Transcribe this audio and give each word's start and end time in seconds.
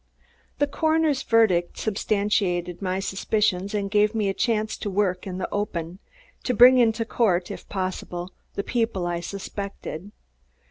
The 0.57 0.65
coroner's 0.65 1.21
verdict 1.21 1.77
substantiated 1.77 2.81
my 2.81 2.99
suspicions 2.99 3.75
and 3.75 3.91
gave 3.91 4.15
me 4.15 4.29
a 4.29 4.33
chance 4.33 4.75
to 4.77 4.89
work 4.89 5.27
in 5.27 5.37
the 5.37 5.47
open; 5.51 5.99
to 6.43 6.55
bring 6.55 6.79
into 6.79 7.05
court, 7.05 7.51
if 7.51 7.69
possible, 7.69 8.33
the 8.55 8.63
people 8.63 9.05
I 9.05 9.19
suspected. 9.19 10.11